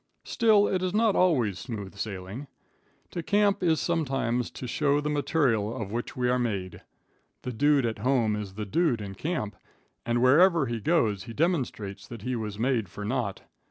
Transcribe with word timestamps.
Still, 0.23 0.67
it 0.67 0.81
is 0.81 0.95
not 0.95 1.15
always 1.15 1.59
smooth 1.59 1.93
sailing. 1.93 2.47
To 3.11 3.21
camp, 3.21 3.61
is 3.61 3.79
sometimes 3.79 4.49
to 4.49 4.65
show 4.65 4.99
the 4.99 5.11
material 5.11 5.79
of 5.79 5.91
which 5.91 6.15
we 6.17 6.27
are 6.27 6.39
made. 6.39 6.81
The 7.43 7.53
dude 7.53 7.85
at 7.85 7.99
home 7.99 8.35
is 8.35 8.55
the 8.55 8.65
dude 8.65 8.99
in 8.99 9.13
camp, 9.13 9.55
and 10.03 10.19
wherever 10.19 10.65
he 10.65 10.79
goes 10.79 11.25
he 11.25 11.33
demonstrates 11.33 12.07
that 12.07 12.23
he 12.23 12.35
was 12.35 12.57
made 12.57 12.89
for 12.89 13.05
naught. 13.05 13.43